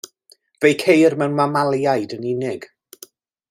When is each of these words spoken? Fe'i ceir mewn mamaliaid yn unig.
Fe'i 0.65 0.77
ceir 0.83 1.15
mewn 1.21 1.37
mamaliaid 1.41 2.19
yn 2.21 2.29
unig. 2.33 2.69